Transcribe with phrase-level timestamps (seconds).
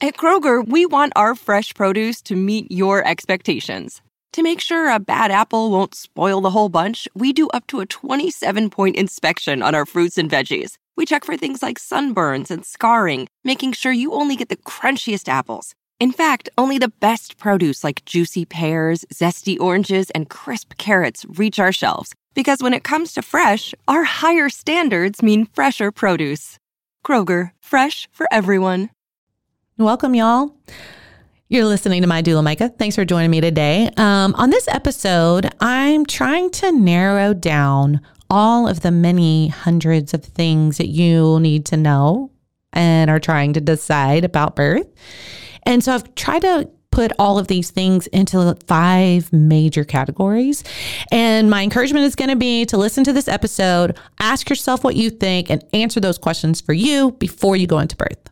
[0.00, 4.02] At Kroger, we want our fresh produce to meet your expectations.
[4.32, 7.80] To make sure a bad apple won't spoil the whole bunch, we do up to
[7.80, 10.72] a 27 point inspection on our fruits and veggies.
[10.96, 15.28] We check for things like sunburns and scarring, making sure you only get the crunchiest
[15.28, 15.74] apples.
[16.00, 21.60] In fact, only the best produce like juicy pears, zesty oranges, and crisp carrots reach
[21.60, 22.12] our shelves.
[22.34, 26.58] Because when it comes to fresh, our higher standards mean fresher produce.
[27.06, 28.90] Kroger, fresh for everyone.
[29.76, 30.56] Welcome, y'all.
[31.48, 32.68] You're listening to my doula Micah.
[32.68, 33.90] Thanks for joining me today.
[33.96, 38.00] Um, on this episode, I'm trying to narrow down
[38.30, 42.30] all of the many hundreds of things that you need to know
[42.72, 44.86] and are trying to decide about birth.
[45.64, 50.62] And so I've tried to put all of these things into five major categories.
[51.10, 54.94] And my encouragement is going to be to listen to this episode, ask yourself what
[54.94, 58.30] you think, and answer those questions for you before you go into birth.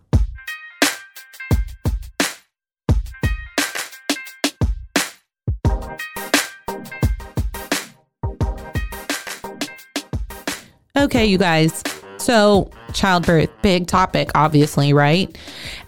[10.94, 11.82] Okay, you guys.
[12.18, 15.36] So, childbirth, big topic, obviously, right?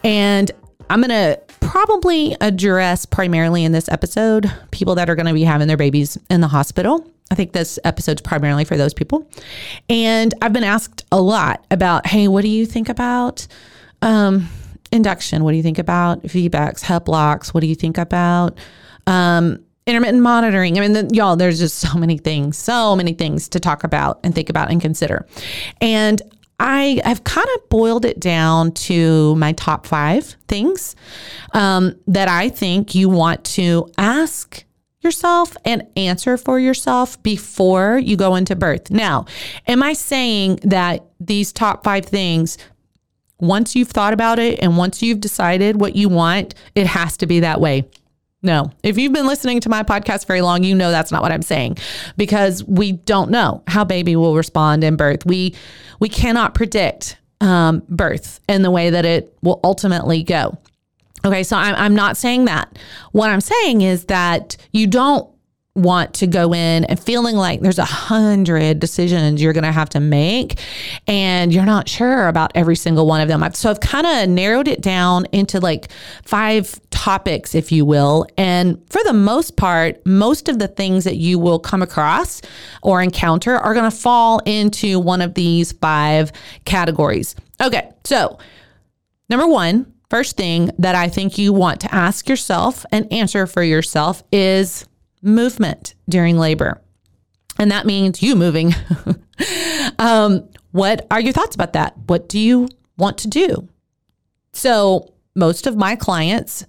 [0.02, 0.50] And
[0.88, 5.44] I'm going to probably address primarily in this episode people that are going to be
[5.44, 7.06] having their babies in the hospital.
[7.30, 9.30] I think this episode's primarily for those people.
[9.90, 13.46] And I've been asked a lot about, hey, what do you think about
[14.00, 14.48] um,
[14.90, 15.44] induction?
[15.44, 17.52] What do you think about VBACs, hep locks?
[17.52, 18.58] What do you think about
[19.06, 20.78] um, intermittent monitoring?
[20.78, 24.20] I mean, the, y'all, there's just so many things, so many things to talk about
[24.24, 25.26] and think about and consider.
[25.80, 26.20] And
[26.60, 30.94] I have kind of boiled it down to my top five things
[31.52, 34.64] um, that I think you want to ask
[35.00, 38.90] yourself and answer for yourself before you go into birth.
[38.90, 39.26] Now,
[39.66, 42.56] am I saying that these top five things,
[43.38, 47.26] once you've thought about it and once you've decided what you want, it has to
[47.26, 47.84] be that way?
[48.44, 48.70] No.
[48.82, 51.42] If you've been listening to my podcast very long, you know that's not what I'm
[51.42, 51.78] saying
[52.18, 55.24] because we don't know how baby will respond in birth.
[55.24, 55.54] We
[55.98, 60.58] we cannot predict um, birth in the way that it will ultimately go.
[61.24, 62.78] Okay, so I'm, I'm not saying that.
[63.12, 65.26] What I'm saying is that you don't
[65.74, 69.88] want to go in and feeling like there's a hundred decisions you're going to have
[69.88, 70.60] to make
[71.08, 73.44] and you're not sure about every single one of them.
[73.54, 75.90] so I've kind of narrowed it down into like
[76.24, 78.26] five topics, if you will.
[78.38, 82.40] And for the most part, most of the things that you will come across
[82.82, 86.30] or encounter are going to fall into one of these five
[86.64, 87.34] categories.
[87.60, 87.90] Okay.
[88.04, 88.38] So
[89.28, 93.64] number one, first thing that I think you want to ask yourself and answer for
[93.64, 94.86] yourself is
[95.24, 96.80] movement during labor.
[97.58, 98.74] And that means you moving.
[99.98, 101.96] um, what are your thoughts about that?
[102.06, 103.68] What do you want to do?
[104.52, 106.64] So, most of my clients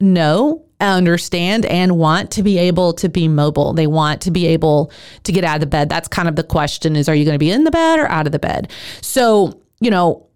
[0.00, 3.72] know, understand, and want to be able to be mobile.
[3.72, 4.92] They want to be able
[5.24, 5.88] to get out of the bed.
[5.88, 8.08] That's kind of the question is are you going to be in the bed or
[8.08, 8.70] out of the bed?
[9.00, 10.26] So, you know,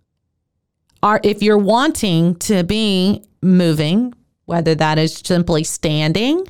[1.03, 4.15] are if you're wanting to be moving,
[4.47, 6.47] whether that is simply standing,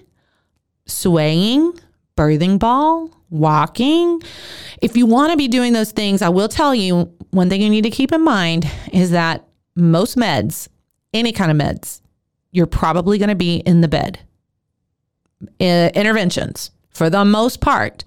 [0.86, 1.72] swaying,
[2.16, 4.20] birthing ball, walking.
[4.80, 7.70] If you want to be doing those things, I will tell you one thing you
[7.70, 10.68] need to keep in mind is that most meds,
[11.14, 12.00] any kind of meds,
[12.50, 14.20] you're probably going to be in the bed.
[15.58, 18.04] Interventions, for the most part,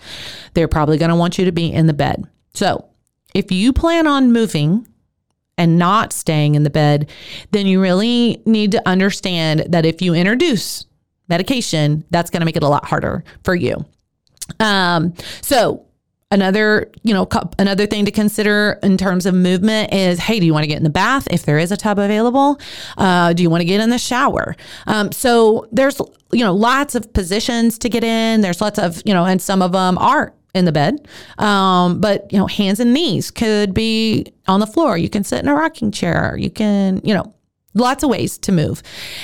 [0.54, 2.24] they're probably going to want you to be in the bed.
[2.54, 2.88] So
[3.34, 4.88] if you plan on moving,
[5.58, 7.10] and not staying in the bed,
[7.52, 10.86] then you really need to understand that if you introduce
[11.28, 13.86] medication, that's going to make it a lot harder for you.
[14.60, 15.86] Um, so
[16.32, 17.28] another, you know,
[17.58, 20.78] another thing to consider in terms of movement is, hey, do you want to get
[20.78, 22.60] in the bath if there is a tub available?
[22.98, 24.56] Uh, do you want to get in the shower?
[24.88, 26.00] Um, so there's,
[26.32, 28.42] you know, lots of positions to get in.
[28.42, 31.08] There's lots of, you know, and some of them are in the bed.
[31.38, 34.98] Um, but you know, hands and knees could be on the floor.
[34.98, 36.36] You can sit in a rocking chair.
[36.38, 37.34] You can, you know,
[37.76, 38.82] lots of ways to move.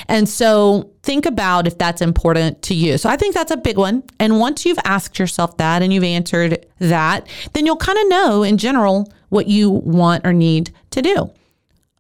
[0.08, 2.98] And so think about if that's important to you.
[2.98, 4.04] So I think that's a big one.
[4.20, 8.44] And once you've asked yourself that and you've answered that, then you'll kind of know
[8.44, 11.32] in general what you want or need to do.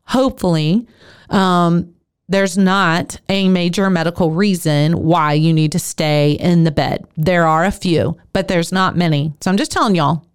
[0.05, 0.85] hopefully,
[1.29, 1.93] um,
[2.27, 7.05] there's not a major medical reason why you need to stay in the bed.
[7.17, 9.33] There are a few, but there's not many.
[9.41, 10.25] So I'm just telling y'all,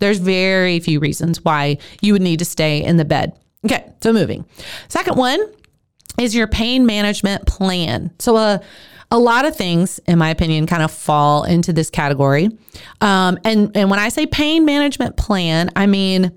[0.00, 3.32] there's very few reasons why you would need to stay in the bed.
[3.64, 4.44] Okay, so moving.
[4.88, 5.40] Second one
[6.18, 8.12] is your pain management plan.
[8.18, 8.58] So, uh,
[9.10, 12.48] a lot of things, in my opinion, kind of fall into this category.
[13.00, 16.36] Um, and and when I say pain management plan, I mean,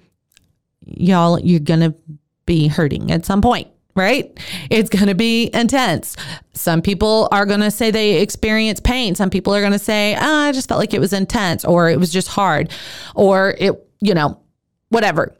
[0.85, 1.95] y'all, you're gonna
[2.45, 4.39] be hurting at some point right?
[4.69, 6.15] It's to be intense.
[6.53, 9.15] Some people are to say they experience pain.
[9.15, 11.99] Some people are to say, oh, I just felt like it was intense or it
[11.99, 12.71] was just hard
[13.15, 14.39] or it, you know,
[14.89, 15.35] whatever.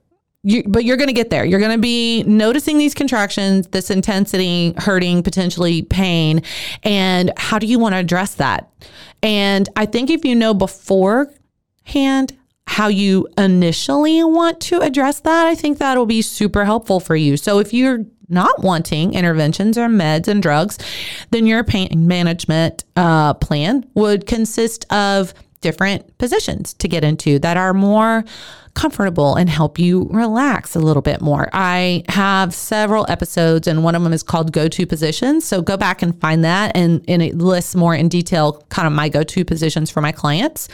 [0.50, 1.44] You, but you're going to get there.
[1.44, 6.42] You're going to be noticing these contractions, this intensity, hurting, potentially pain.
[6.84, 8.72] And how do you want to address that?
[9.22, 15.56] And I think if you know beforehand how you initially want to address that, I
[15.56, 17.36] think that'll be super helpful for you.
[17.36, 20.78] So if you're not wanting interventions or meds and drugs,
[21.32, 27.58] then your pain management uh, plan would consist of different positions to get into that
[27.58, 28.24] are more
[28.78, 31.50] comfortable and help you relax a little bit more.
[31.52, 35.46] I have several episodes, and one of them is called Go To Positions.
[35.46, 38.94] So go back and find that, and, and it lists more in detail kind of
[38.94, 40.70] my go to positions for my clients.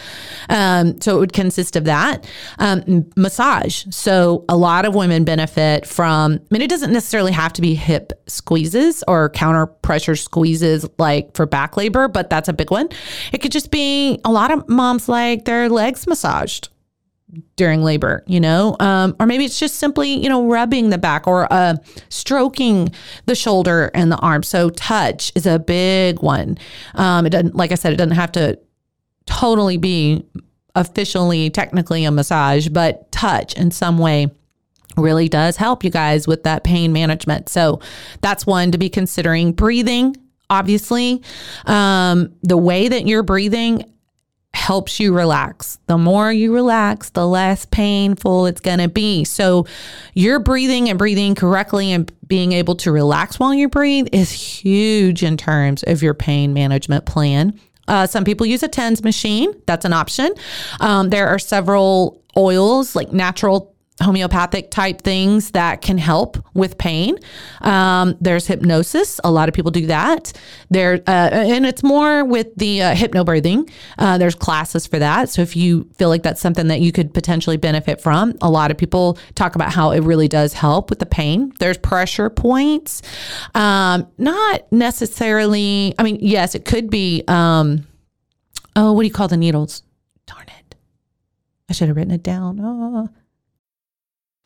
[0.50, 2.28] Um, so it would consist of that.
[2.60, 3.86] Um, massage.
[3.90, 7.74] So a lot of women benefit from, I mean, it doesn't necessarily have to be
[7.74, 12.90] hip squeezes or counter pressure squeezes like for back labor, but that's a big one.
[13.32, 16.68] It could just be a lot of moms like their legs massaged
[17.56, 21.28] during labor, you know, um, or maybe it's just simply, you know, rubbing the back
[21.28, 21.76] or uh,
[22.10, 22.90] stroking
[23.26, 24.44] the shoulder and the arm.
[24.44, 26.58] So touch is a big one.
[26.96, 28.60] Um, it doesn't, like I said, it doesn't have to
[29.26, 30.26] totally be
[30.76, 34.32] officially, technically a massage, but touch in some way
[34.98, 37.50] really does help you guys with that pain management.
[37.50, 37.80] So
[38.22, 39.52] that's one to be considering.
[39.54, 40.16] Breathing,
[40.50, 41.22] obviously,
[41.66, 43.93] um, the way that you're breathing
[44.54, 45.78] helps you relax.
[45.88, 49.24] The more you relax, the less painful it's going to be.
[49.24, 49.66] So,
[50.14, 55.24] you're breathing and breathing correctly and being able to relax while you breathe is huge
[55.24, 57.60] in terms of your pain management plan.
[57.88, 59.54] Uh, some people use a TENS machine.
[59.66, 60.34] That's an option.
[60.80, 63.73] Um, there are several oils, like natural
[64.04, 67.18] homeopathic type things that can help with pain.
[67.62, 69.20] Um, there's hypnosis.
[69.24, 70.34] A lot of people do that.
[70.70, 73.70] There, uh, and it's more with the uh, hypnobirthing.
[73.98, 75.30] Uh, there's classes for that.
[75.30, 78.70] So if you feel like that's something that you could potentially benefit from, a lot
[78.70, 81.54] of people talk about how it really does help with the pain.
[81.60, 83.02] There's pressure points.
[83.56, 85.96] Um, not necessarily.
[85.98, 87.24] I mean, yes, it could be.
[87.28, 87.88] Um,
[88.76, 89.84] oh, what do you call the needles?
[90.26, 90.76] Darn it!
[91.70, 92.60] I should have written it down.
[92.62, 93.10] Oh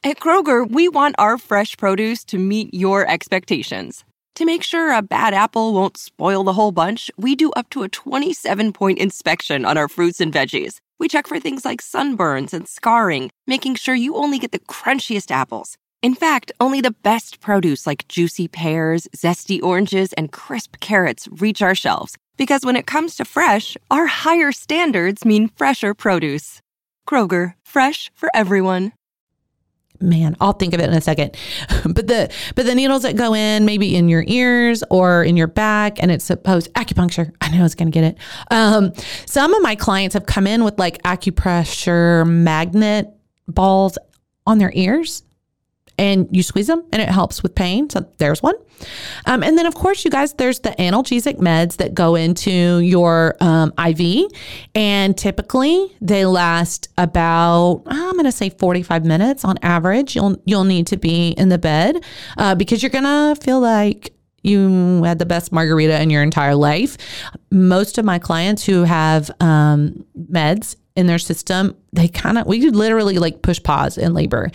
[0.03, 4.05] at Kroger, we want our fresh produce to meet your expectations.
[4.35, 7.83] To make sure a bad apple won't spoil the whole bunch, we do up to
[7.83, 10.77] a 27 point inspection on our fruits and veggies.
[10.99, 15.31] We check for things like sunburns and scarring, making sure you only get the crunchiest
[15.31, 15.75] apples.
[16.03, 21.61] In fact, only the best produce like juicy pears, zesty oranges, and crisp carrots reach
[21.63, 22.15] our shelves.
[22.37, 26.61] Because when it comes to fresh, our higher standards mean fresher produce.
[27.09, 28.91] Kroger, fresh for everyone
[29.99, 31.35] man, I'll think of it in a second.
[31.83, 35.47] but the but the needles that go in maybe in your ears or in your
[35.47, 37.33] back, and it's supposed acupuncture.
[37.41, 38.17] I know I was going to get it.
[38.51, 38.93] Um,
[39.25, 43.13] some of my clients have come in with like acupressure magnet
[43.47, 43.97] balls
[44.45, 45.23] on their ears
[45.97, 47.89] and you squeeze them and it helps with pain.
[47.89, 48.55] So there's one.
[49.25, 53.35] Um, and then, of course, you guys, there's the analgesic meds that go into your
[53.39, 54.31] um, IV.
[54.75, 60.15] And typically they last about, I'm going to say 45 minutes on average.
[60.15, 62.03] You'll, you'll need to be in the bed
[62.37, 64.13] uh, because you're going to feel like
[64.43, 66.97] you had the best margarita in your entire life.
[67.51, 72.59] Most of my clients who have um, meds in their system, they kind of, we
[72.59, 74.51] could literally like push pause in labor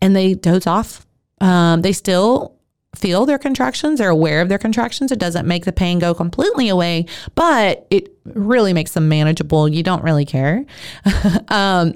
[0.00, 1.04] and they doze off.
[1.40, 2.56] Um, they still
[2.94, 3.98] feel their contractions.
[3.98, 5.10] They're aware of their contractions.
[5.10, 9.68] It doesn't make the pain go completely away, but it really makes them manageable.
[9.68, 10.64] You don't really care.
[11.48, 11.94] um,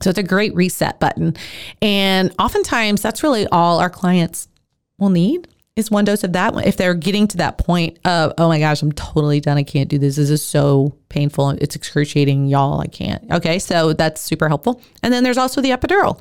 [0.00, 1.36] so it's a great reset button.
[1.82, 4.48] And oftentimes that's really all our clients
[4.98, 6.54] will need is one dose of that.
[6.54, 6.64] One.
[6.64, 9.58] If they're getting to that point of, oh my gosh, I'm totally done.
[9.58, 10.16] I can't do this.
[10.16, 11.50] This is so painful.
[11.50, 12.80] It's excruciating, y'all.
[12.80, 13.30] I can't.
[13.30, 13.58] Okay.
[13.58, 14.80] So that's super helpful.
[15.02, 16.18] And then there's also the epidural.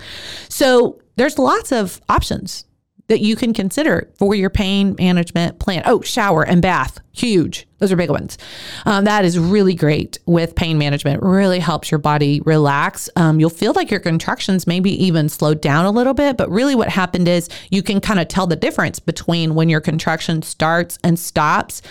[0.50, 2.66] So there's lots of options
[3.08, 5.84] that you can consider for your pain management plan.
[5.86, 7.68] Oh, shower and bath, huge.
[7.78, 8.38] Those are big ones.
[8.86, 11.22] Um, that is really great with pain management.
[11.22, 13.10] Really helps your body relax.
[13.16, 16.74] Um, you'll feel like your contractions maybe even slowed down a little bit, but really
[16.74, 20.98] what happened is you can kind of tell the difference between when your contraction starts
[21.04, 21.82] and stops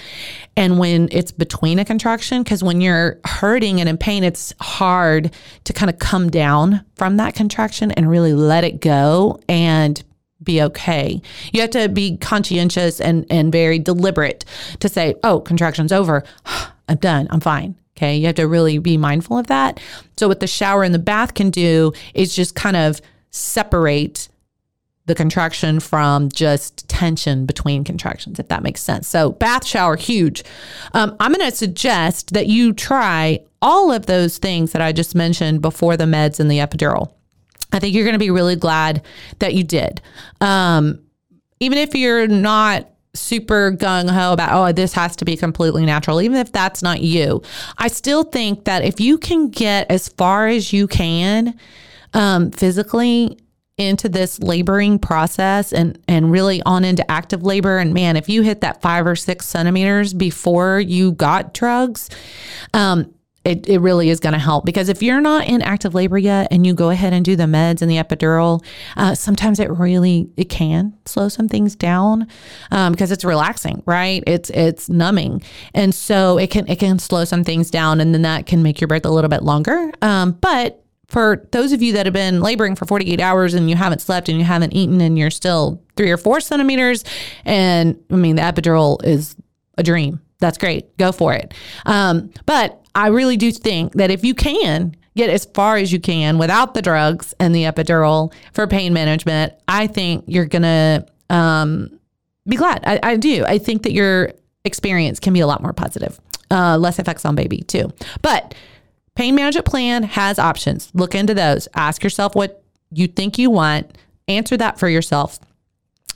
[0.57, 2.43] and when it's between a contraction.
[2.43, 5.33] Because when you're hurting and in pain, it's hard
[5.65, 10.03] to kind of come down from that contraction and really let it go and
[10.45, 11.21] be okay.
[11.53, 14.45] You have to be conscientious and, and very deliberate
[14.81, 16.25] to say, oh, contraction's over.
[16.89, 17.29] I'm done.
[17.31, 17.77] I'm fine.
[17.97, 18.17] Okay.
[18.17, 19.81] You have to really be mindful of that.
[20.17, 24.29] So, what the shower and the bath can do is just kind of separate
[25.07, 29.07] the contraction from just tension between contractions, if that makes sense.
[29.07, 30.45] So, bath, shower, huge.
[30.93, 35.15] Um, I'm going to suggest that you try all of those things that I just
[35.15, 37.14] mentioned before the meds and the epidural.
[37.75, 39.03] I think you're going to be really glad
[39.41, 40.01] that you did.
[40.41, 41.01] Um,
[41.61, 46.21] even if you're not super gung ho about, oh, this has to be completely natural,
[46.21, 47.43] even if that's not you,
[47.79, 51.59] I still think that if you can get as far as you can
[52.13, 53.39] um, physically
[53.77, 58.43] into this laboring process and and really on into active labor and man if you
[58.43, 62.09] hit that five or six centimeters before you got drugs
[62.73, 63.13] um
[63.45, 64.65] it, it really is going to help.
[64.65, 67.45] Because if you're not in active labor yet and you go ahead and do the
[67.45, 68.65] meds and the epidural
[68.97, 72.27] uh, sometimes it really it can slow some things down
[72.71, 74.23] um, because it's relaxing right?
[74.27, 75.43] It's it's numbing.
[75.75, 78.81] And so it can it can slow some things down and then that can make
[78.81, 79.91] your birth a little bit longer.
[80.03, 83.77] Um, but for those of you that have been laboring for 48 hours and you
[83.77, 87.05] haven't slept and you haven't eaten and you're still three or four centimeters
[87.45, 89.37] and i mean the epidural is
[89.79, 90.21] a dream.
[90.39, 90.97] That's great.
[90.99, 91.55] Go for it.
[91.87, 96.01] Um, but I really do think that if you can get as far as you
[96.01, 101.07] can without the drugs and the epidural for pain management, I think you're going to
[101.31, 101.99] um,
[102.49, 102.83] be glad.
[102.85, 103.45] I, I, do.
[103.45, 104.33] I think that your
[104.65, 106.21] experience can be a lot more positive,
[106.51, 107.93] uh, less effects on baby too.
[108.23, 108.55] But
[109.15, 110.91] pain management plan has options.
[110.95, 111.69] Look into those.
[111.75, 113.97] Ask yourself what you think you want.
[114.29, 115.39] Answer that for yourself.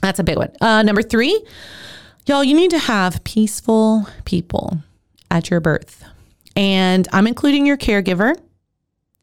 [0.01, 0.51] That's a big one.
[0.61, 1.45] Uh, number three,
[2.25, 4.79] y'all, you need to have peaceful people
[5.29, 6.03] at your birth
[6.59, 8.35] and I'm including your caregiver.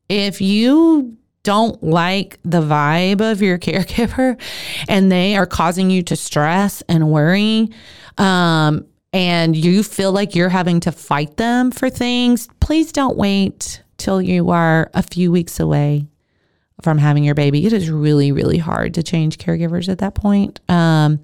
[0.08, 4.40] If you don't like the vibe of your caregiver
[4.88, 7.68] and they are causing you to stress and worry,
[8.16, 13.82] um, and you feel like you're having to fight them for things, please don't wait
[13.98, 16.06] till you are a few weeks away
[16.80, 17.66] from having your baby.
[17.66, 20.60] It is really, really hard to change caregivers at that point.
[20.70, 21.20] Um,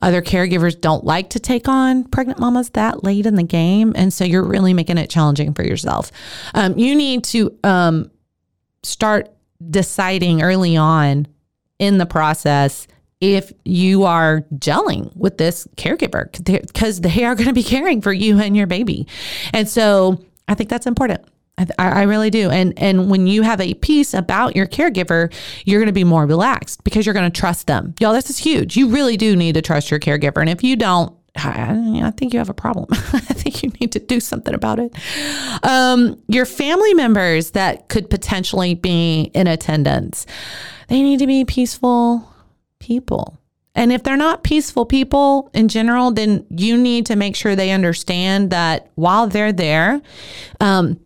[0.00, 3.92] other caregivers don't like to take on pregnant mamas that late in the game.
[3.96, 6.10] And so you're really making it challenging for yourself.
[6.54, 8.10] Um, you need to um,
[8.82, 9.30] start
[9.70, 11.26] deciding early on
[11.78, 12.86] in the process
[13.20, 18.12] if you are gelling with this caregiver because they are going to be caring for
[18.12, 19.06] you and your baby.
[19.52, 21.24] And so I think that's important.
[21.58, 22.50] I, I, really do.
[22.50, 25.32] And and when you have a peace about your caregiver,
[25.64, 27.94] you're going to be more relaxed because you're going to trust them.
[28.00, 28.76] Y'all, this is huge.
[28.76, 30.38] You really do need to trust your caregiver.
[30.38, 32.86] And if you don't, I, I think you have a problem.
[32.92, 34.94] I think you need to do something about it.
[35.62, 40.26] Um, your family members that could potentially be in attendance,
[40.88, 42.28] they need to be peaceful
[42.78, 43.38] people.
[43.74, 47.70] And if they're not peaceful people in general, then you need to make sure they
[47.70, 50.00] understand that while they're there,
[50.60, 50.98] um,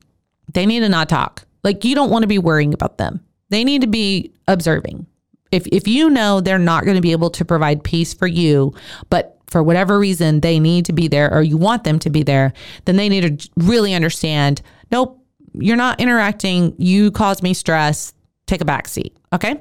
[0.52, 1.44] they need to not talk.
[1.64, 3.20] Like you don't want to be worrying about them.
[3.50, 5.06] They need to be observing.
[5.50, 8.74] If if you know they're not going to be able to provide peace for you,
[9.10, 12.22] but for whatever reason they need to be there or you want them to be
[12.22, 12.54] there,
[12.86, 15.22] then they need to really understand, nope,
[15.52, 16.74] you're not interacting.
[16.78, 18.14] You cause me stress.
[18.46, 19.14] Take a back seat.
[19.32, 19.60] Okay.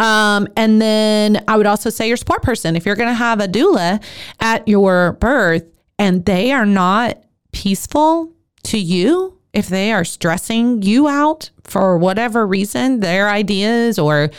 [0.00, 2.74] Um, and then I would also say your support person.
[2.74, 4.02] If you're going to have a doula
[4.40, 5.64] at your birth
[5.98, 8.32] and they are not peaceful
[8.64, 14.30] to you, if they are stressing you out for whatever reason, their ideas or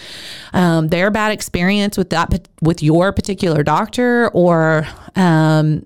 [0.53, 5.85] um, their bad experience with that with your particular doctor, or um,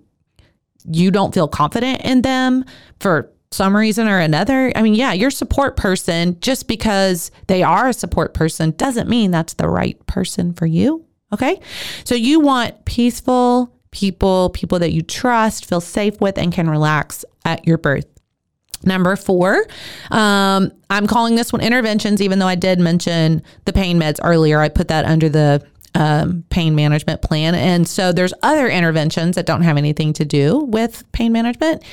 [0.86, 2.66] you don't feel confident in them
[3.00, 4.72] for some reason or another.
[4.76, 9.32] I mean, yeah, your support person, just because they are a support person, doesn't mean
[9.32, 11.06] that's the right person for you.
[11.32, 11.60] Okay.
[12.04, 17.26] So you want peaceful people, people that you trust, feel safe with, and can relax
[17.46, 18.06] at your birth.
[18.84, 19.66] Number four,
[20.12, 24.60] um, I'm calling this one interventions, even though I did mention the pain meds earlier.
[24.60, 27.56] I put that under the um, pain management plan.
[27.56, 31.84] And so there's other interventions that don't have anything to do with pain management.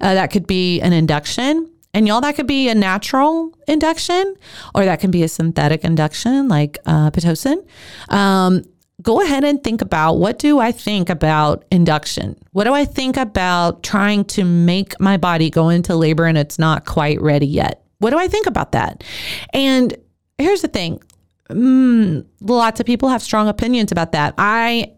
[0.00, 1.70] Uh, that could be an induction.
[1.94, 4.36] And y'all, that could be a natural induction
[4.74, 7.66] or that can be a synthetic induction like uh, Pitocin.
[8.10, 8.64] Um,
[9.06, 12.36] go ahead and think about what do I think about induction?
[12.50, 16.58] What do I think about trying to make my body go into labor and it's
[16.58, 17.84] not quite ready yet?
[17.98, 19.04] What do I think about that?
[19.52, 19.96] And
[20.38, 21.00] here's the thing.
[21.48, 24.34] Mm, lots of people have strong opinions about that.
[24.38, 24.92] I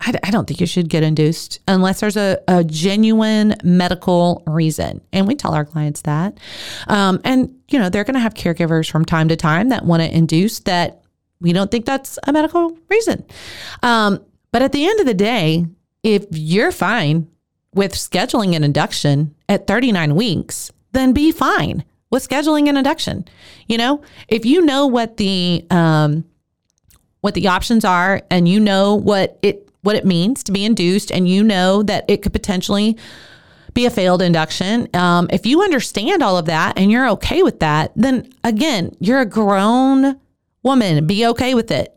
[0.00, 5.00] I, don't think you should get induced unless there's a, a genuine medical reason.
[5.14, 6.38] And we tell our clients that.
[6.88, 10.02] Um, and, you know, they're going to have caregivers from time to time that want
[10.02, 11.03] to induce that
[11.44, 13.22] we don't think that's a medical reason.
[13.82, 15.66] Um, but at the end of the day,
[16.02, 17.28] if you're fine
[17.74, 23.26] with scheduling an induction at 39 weeks, then be fine with scheduling an induction.
[23.68, 26.24] You know, if you know what the um,
[27.20, 31.12] what the options are and you know what it what it means to be induced
[31.12, 32.96] and you know that it could potentially
[33.74, 34.88] be a failed induction.
[34.94, 39.20] Um, if you understand all of that and you're okay with that, then again, you're
[39.20, 40.18] a grown
[40.64, 41.06] woman.
[41.06, 41.94] Be okay with it.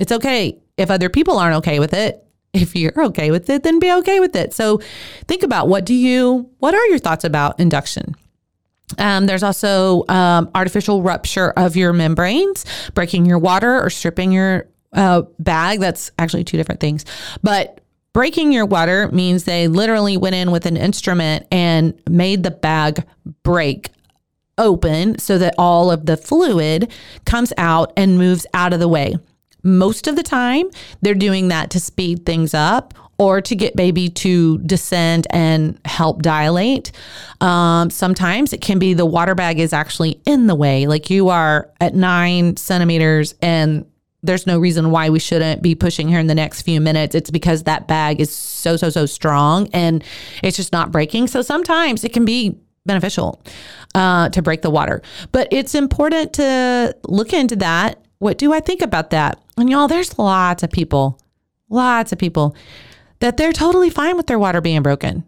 [0.00, 2.18] It's okay if other people aren't okay with it.
[2.54, 4.52] If you're okay with it, then be okay with it.
[4.52, 4.82] So
[5.26, 8.14] think about what do you, what are your thoughts about induction?
[8.98, 14.68] Um, there's also um, artificial rupture of your membranes, breaking your water or stripping your
[14.92, 15.80] uh, bag.
[15.80, 17.06] That's actually two different things.
[17.42, 17.80] But
[18.12, 23.04] breaking your water means they literally went in with an instrument and made the bag
[23.42, 23.88] break
[24.58, 26.90] open so that all of the fluid
[27.24, 29.16] comes out and moves out of the way.
[29.62, 34.08] Most of the time, they're doing that to speed things up or to get baby
[34.08, 36.90] to descend and help dilate.
[37.40, 41.28] Um, sometimes it can be the water bag is actually in the way, like you
[41.28, 43.86] are at nine centimeters and
[44.24, 47.14] there's no reason why we shouldn't be pushing here in the next few minutes.
[47.14, 50.02] It's because that bag is so, so, so strong and
[50.42, 51.26] it's just not breaking.
[51.26, 52.56] So sometimes it can be
[52.86, 53.42] beneficial
[53.94, 55.02] uh, to break the water.
[55.30, 58.04] But it's important to look into that.
[58.18, 59.42] What do I think about that?
[59.56, 61.20] And y'all, there's lots of people,
[61.68, 62.56] lots of people
[63.20, 65.24] that they're totally fine with their water being broken.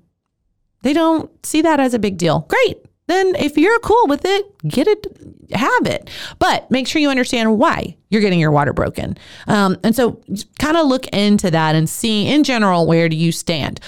[0.83, 2.47] They don't see that as a big deal.
[2.49, 5.07] Great then if you're cool with it, get it,
[5.53, 6.09] have it.
[6.39, 9.19] But make sure you understand why you're getting your water broken.
[9.47, 10.23] Um, and so
[10.59, 13.81] kind of look into that and see in general where do you stand.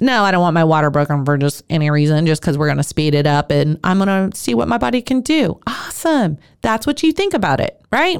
[0.00, 2.78] No, I don't want my water broken for just any reason, just because we're going
[2.78, 5.60] to speed it up and I'm going to see what my body can do.
[5.66, 6.38] Awesome.
[6.62, 8.18] That's what you think about it, right?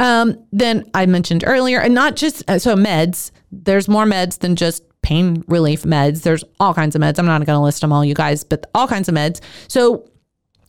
[0.00, 4.56] Um, then I mentioned earlier, and not just uh, so meds, there's more meds than
[4.56, 6.22] just pain relief meds.
[6.22, 7.18] There's all kinds of meds.
[7.18, 9.40] I'm not going to list them all, you guys, but all kinds of meds.
[9.68, 10.10] So,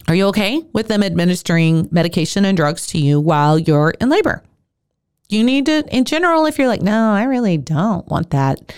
[0.07, 4.41] are you okay with them administering medication and drugs to you while you're in labor?
[5.29, 8.73] You need to, in general, if you're like, no, I really don't want that,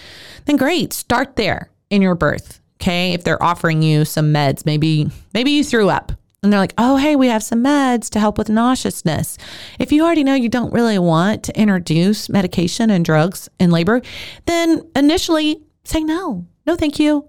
[0.46, 0.94] then great.
[0.94, 2.60] Start there in your birth.
[2.82, 3.14] Okay.
[3.14, 6.96] If they're offering you some meds, maybe, maybe you threw up and they're like, oh,
[6.96, 9.38] hey, we have some meds to help with nauseousness.
[9.78, 14.02] If you already know you don't really want to introduce medication and drugs in labor,
[14.46, 16.48] then initially say no.
[16.66, 17.28] No, thank you.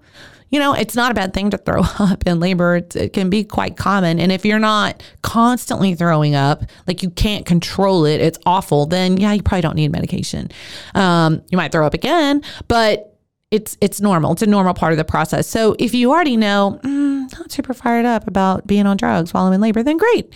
[0.50, 2.76] You know, it's not a bad thing to throw up in labor.
[2.76, 4.20] It's, it can be quite common.
[4.20, 9.16] And if you're not constantly throwing up, like you can't control it, it's awful, then
[9.16, 10.50] yeah, you probably don't need medication.
[10.94, 13.06] Um, you might throw up again, but
[13.50, 14.32] it's it's normal.
[14.32, 15.46] It's a normal part of the process.
[15.48, 19.46] So if you already know, mm, not super fired up about being on drugs while
[19.46, 20.32] I'm in labor, then great.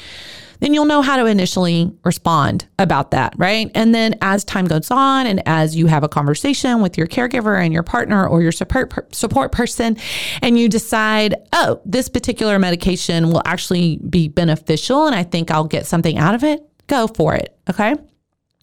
[0.60, 3.70] Then you'll know how to initially respond about that, right?
[3.74, 7.62] And then as time goes on and as you have a conversation with your caregiver
[7.62, 9.96] and your partner or your support support person
[10.42, 15.64] and you decide, "Oh, this particular medication will actually be beneficial and I think I'll
[15.64, 17.96] get something out of it." Go for it, okay?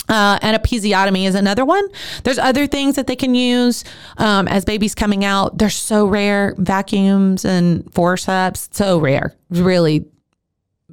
[0.10, 1.88] Uh, and episiotomy is another one.
[2.24, 3.84] There's other things that they can use
[4.18, 5.58] um, as babies coming out.
[5.58, 6.56] They're so rare.
[6.58, 9.36] Vacuums and forceps, so rare.
[9.50, 10.06] Really,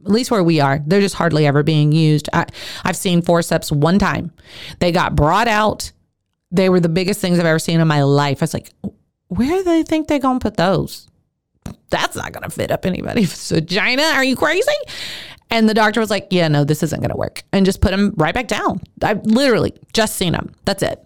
[0.05, 2.29] at least where we are, they're just hardly ever being used.
[2.33, 2.47] I,
[2.85, 4.33] I've seen forceps one time.
[4.79, 5.91] They got brought out.
[6.51, 8.41] They were the biggest things I've ever seen in my life.
[8.41, 8.71] I was like,
[9.29, 11.09] where do they think they're going to put those?
[11.91, 14.03] That's not going to fit up anybody's vagina.
[14.03, 14.71] Are you crazy?
[15.51, 17.43] And the doctor was like, yeah, no, this isn't going to work.
[17.53, 18.81] And just put him right back down.
[19.03, 20.53] I've literally just seen him.
[20.65, 21.03] That's it.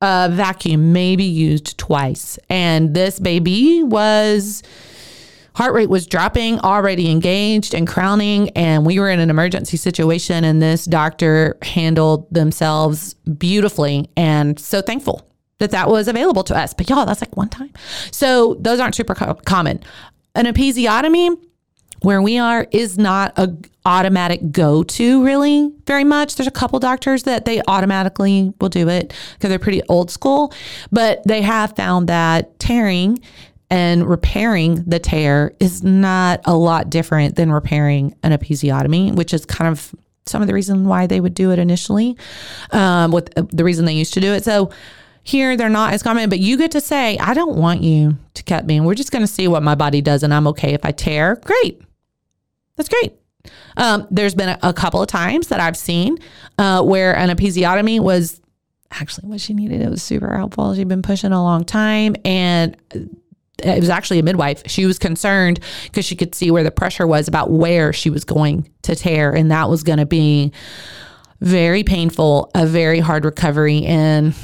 [0.00, 2.38] A vacuum maybe used twice.
[2.48, 4.62] And this baby was
[5.54, 8.48] heart rate was dropping, already engaged and crowning.
[8.50, 10.44] And we were in an emergency situation.
[10.44, 14.10] And this doctor handled themselves beautifully.
[14.16, 15.28] And so thankful
[15.58, 16.74] that that was available to us.
[16.74, 17.72] But y'all, that's like one time.
[18.10, 19.80] So those aren't super co- common.
[20.34, 21.36] An episiotomy,
[22.02, 26.36] where we are is not a automatic go to really very much.
[26.36, 30.52] There's a couple doctors that they automatically will do it because they're pretty old school,
[30.90, 33.20] but they have found that tearing
[33.70, 39.46] and repairing the tear is not a lot different than repairing an episiotomy, which is
[39.46, 39.94] kind of
[40.26, 42.16] some of the reason why they would do it initially,
[42.70, 44.44] um, with uh, the reason they used to do it.
[44.44, 44.70] So
[45.24, 48.42] here they're not as common, but you get to say, I don't want you to
[48.42, 48.76] cut me.
[48.76, 50.92] And we're just going to see what my body does, and I'm okay if I
[50.92, 51.36] tear.
[51.36, 51.80] Great.
[52.76, 53.14] That's great.
[53.76, 56.18] Um, there's been a, a, couple of times that I've seen
[56.58, 58.40] uh, where an episiotomy was
[58.92, 59.80] actually what she needed.
[59.80, 60.74] It was super helpful.
[60.74, 62.76] She'd been pushing a long time and
[63.58, 64.62] it was actually a midwife.
[64.66, 68.24] She was concerned because she could see where the pressure was about where she was
[68.24, 69.32] going to tear.
[69.32, 70.52] And that was going to be
[71.40, 74.34] very painful, a very hard recovery, and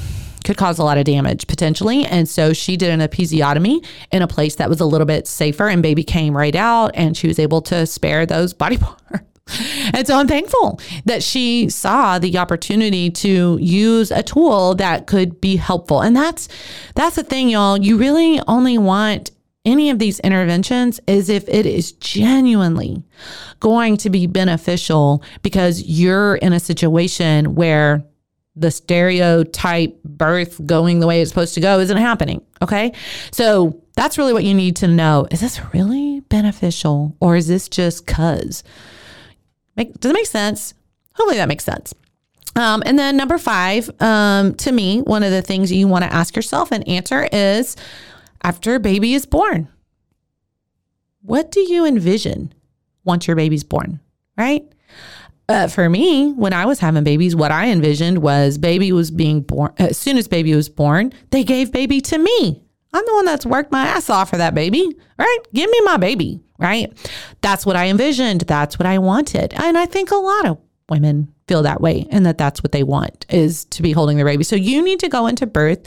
[0.49, 2.05] could cause a lot of damage potentially.
[2.05, 5.67] And so she did an episiotomy in a place that was a little bit safer,
[5.67, 9.03] and baby came right out, and she was able to spare those body parts.
[9.93, 15.39] And so I'm thankful that she saw the opportunity to use a tool that could
[15.39, 16.01] be helpful.
[16.01, 16.47] And that's
[16.95, 19.31] that's the thing y'all, you really only want
[19.65, 23.03] any of these interventions is if it is genuinely
[23.59, 28.03] going to be beneficial because you're in a situation where
[28.59, 32.41] the stereotype birth going the way it's supposed to go isn't happening.
[32.61, 32.91] Okay.
[33.31, 35.27] So that's really what you need to know.
[35.31, 38.63] Is this really beneficial or is this just cuz?
[39.75, 40.73] Make, does it make sense?
[41.15, 41.93] Hopefully that makes sense.
[42.55, 46.13] Um, and then number five, um, to me, one of the things you want to
[46.13, 47.75] ask yourself and answer is
[48.43, 49.69] after baby is born,
[51.21, 52.53] what do you envision
[53.03, 53.99] once your baby's born?
[54.37, 54.69] Right?
[55.49, 59.41] Uh, for me, when I was having babies, what I envisioned was baby was being
[59.41, 59.73] born.
[59.79, 62.61] As soon as baby was born, they gave baby to me.
[62.93, 65.37] I'm the one that's worked my ass off for that baby, right?
[65.51, 66.93] Give me my baby, right?
[67.41, 68.41] That's what I envisioned.
[68.41, 69.55] That's what I wanted.
[69.55, 72.83] And I think a lot of women feel that way and that that's what they
[72.83, 74.45] want is to be holding their baby.
[74.45, 75.79] So you need to go into birth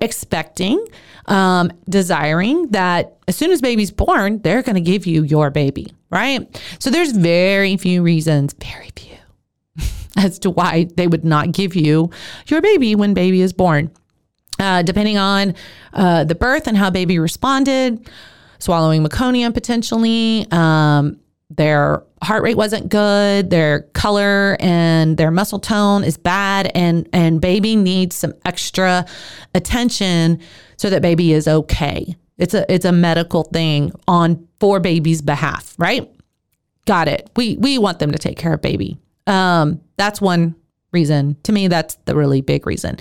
[0.00, 0.84] expecting,
[1.26, 5.94] um, desiring that as soon as baby's born, they're going to give you your baby,
[6.10, 6.60] right?
[6.78, 9.16] So there's very few reasons, very few,
[10.16, 12.10] as to why they would not give you
[12.48, 13.90] your baby when baby is born
[14.58, 15.54] uh, depending on
[15.92, 18.08] uh, the birth and how baby responded,
[18.58, 20.46] swallowing meconium potentially.
[20.50, 21.20] Um,
[21.50, 27.40] their heart rate wasn't good, their color and their muscle tone is bad, and and
[27.40, 29.04] baby needs some extra
[29.54, 30.40] attention
[30.76, 32.16] so that baby is okay.
[32.38, 36.10] It's a it's a medical thing on for baby's behalf, right?
[36.86, 37.30] Got it.
[37.36, 38.98] We we want them to take care of baby.
[39.26, 40.54] Um, that's one
[40.92, 41.36] reason.
[41.44, 42.98] To me, that's the really big reason.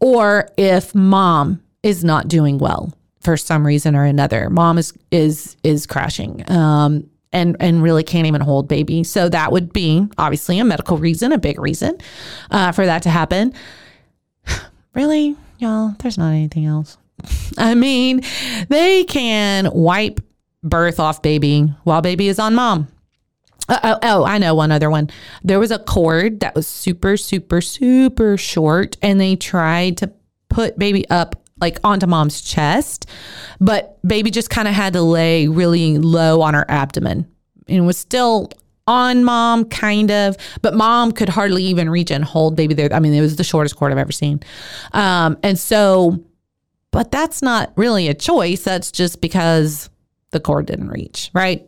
[0.00, 5.56] Or if mom is not doing well for some reason or another, mom is is
[5.62, 6.50] is crashing.
[6.50, 9.04] Um, and and really can't even hold baby.
[9.04, 11.98] So that would be obviously a medical reason, a big reason
[12.50, 13.52] uh, for that to happen.
[14.94, 16.96] really, y'all, there's not anything else.
[17.58, 18.22] I mean,
[18.68, 20.20] they can wipe
[20.62, 22.88] birth off baby while baby is on mom.
[23.68, 25.10] Uh, oh, oh, I know one other one.
[25.42, 30.12] There was a cord that was super, super, super short, and they tried to
[30.50, 33.08] put baby up like onto mom's chest,
[33.60, 37.30] but baby just kind of had to lay really low on her abdomen
[37.68, 38.50] and was still
[38.86, 42.92] on mom, kind of, but mom could hardly even reach and hold baby there.
[42.92, 44.40] I mean, it was the shortest cord I've ever seen.
[44.92, 46.22] Um, and so,
[46.90, 48.62] but that's not really a choice.
[48.62, 49.88] That's just because
[50.30, 51.66] the cord didn't reach, right?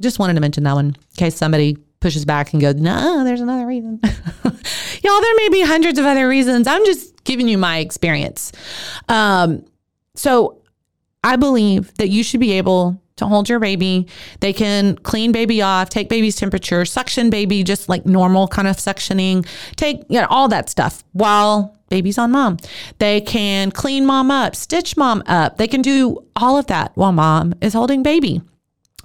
[0.00, 3.40] Just wanted to mention that one in case somebody pushes back and goes, no, there's
[3.40, 4.00] another reason.
[5.02, 6.66] Y'all, there may be hundreds of other reasons.
[6.66, 8.52] I'm just giving you my experience.
[9.08, 9.64] Um,
[10.14, 10.60] so
[11.22, 14.06] I believe that you should be able to hold your baby.
[14.40, 18.76] They can clean baby off, take baby's temperature, suction baby, just like normal kind of
[18.76, 22.56] suctioning, take, you know, all that stuff while baby's on mom.
[22.98, 25.58] They can clean mom up, stitch mom up.
[25.58, 28.40] They can do all of that while mom is holding baby.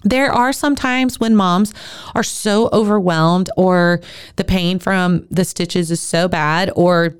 [0.03, 1.73] There are some times when moms
[2.15, 4.01] are so overwhelmed or
[4.35, 7.15] the pain from the stitches is so bad or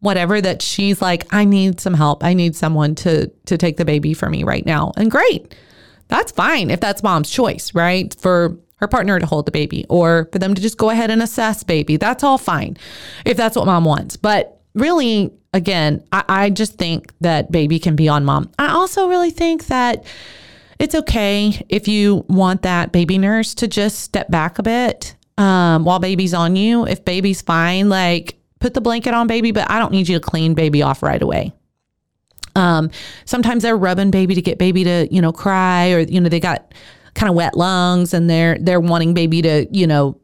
[0.00, 2.22] whatever that she's like I need some help.
[2.22, 4.92] I need someone to to take the baby for me right now.
[4.96, 5.54] And great.
[6.08, 8.14] That's fine if that's mom's choice, right?
[8.20, 11.22] For her partner to hold the baby or for them to just go ahead and
[11.22, 11.96] assess baby.
[11.96, 12.76] That's all fine
[13.24, 14.16] if that's what mom wants.
[14.16, 18.50] But really, again, I, I just think that baby can be on mom.
[18.58, 20.04] I also really think that
[20.78, 25.84] it's okay if you want that baby nurse to just step back a bit um,
[25.84, 26.86] while baby's on you.
[26.86, 30.20] If baby's fine, like put the blanket on baby, but I don't need you to
[30.20, 31.52] clean baby off right away.
[32.56, 32.90] Um,
[33.24, 36.40] sometimes they're rubbing baby to get baby to, you know, cry or, you know, they
[36.40, 36.72] got
[37.14, 40.18] kind of wet lungs and they're, they're wanting baby to, you know,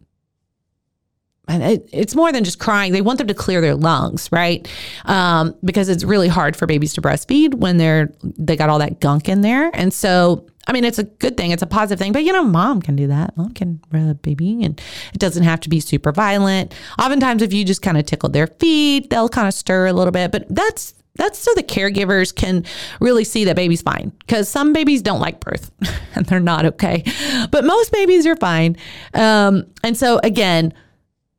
[1.49, 2.93] it, it's more than just crying.
[2.93, 4.69] They want them to clear their lungs, right?
[5.05, 9.01] Um, because it's really hard for babies to breastfeed when they're they got all that
[9.01, 9.71] gunk in there.
[9.75, 11.51] And so, I mean, it's a good thing.
[11.51, 12.13] It's a positive thing.
[12.13, 13.37] But you know, mom can do that.
[13.37, 14.81] Mom can rub baby, and
[15.13, 16.75] it doesn't have to be super violent.
[16.99, 20.13] Oftentimes, if you just kind of tickle their feet, they'll kind of stir a little
[20.13, 20.31] bit.
[20.31, 22.65] But that's that's so the caregivers can
[23.01, 25.71] really see that baby's fine because some babies don't like birth
[26.15, 27.03] and they're not okay
[27.51, 28.77] but most babies are fine
[29.15, 30.73] um, and so again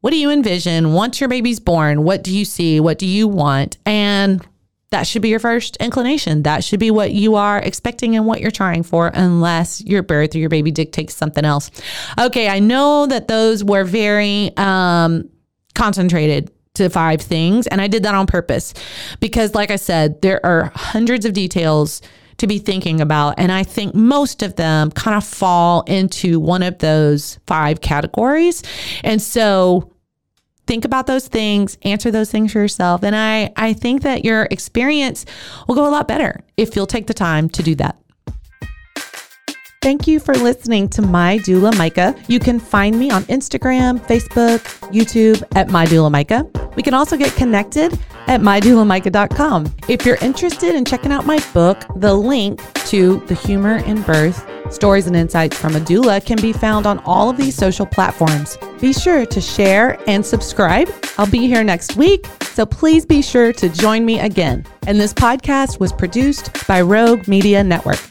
[0.02, 2.04] what do you envision once your baby's born?
[2.04, 2.80] What do you see?
[2.80, 3.78] What do you want?
[3.86, 4.46] And
[4.90, 6.44] that should be your first inclination.
[6.44, 10.36] That should be what you are expecting and what you're trying for, unless your birth
[10.36, 11.72] or your baby dictates something else.
[12.20, 15.30] Okay, I know that those were very um,
[15.76, 18.74] concentrated to five things, and I did that on purpose
[19.20, 22.02] because, like I said, there are hundreds of details
[22.38, 23.36] to be thinking about.
[23.38, 28.64] And I think most of them kind of fall into one of those five categories.
[29.04, 29.91] And so
[30.72, 33.04] think about those things, answer those things for yourself.
[33.04, 35.26] And I, I think that your experience
[35.68, 37.98] will go a lot better if you'll take the time to do that.
[39.82, 42.16] Thank you for listening to My Doula Micah.
[42.30, 44.62] You can find me on Instagram, Facebook,
[44.94, 46.50] YouTube at My Doula Micah.
[46.82, 47.94] We can also get connected
[48.26, 49.72] at mydoulamicah.com.
[49.88, 54.44] If you're interested in checking out my book, the link to The Humor in Birth
[54.74, 58.58] Stories and Insights from a Doula can be found on all of these social platforms.
[58.80, 60.90] Be sure to share and subscribe.
[61.20, 64.66] I'll be here next week, so please be sure to join me again.
[64.88, 68.11] And this podcast was produced by Rogue Media Network.